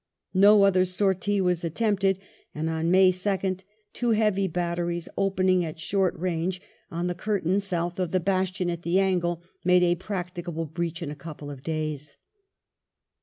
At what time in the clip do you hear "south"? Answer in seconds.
7.59-7.99